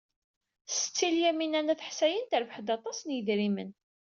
[0.75, 3.69] Setti Lyamina n At Ḥsayen terbeḥ-d aṭas n yidrimen.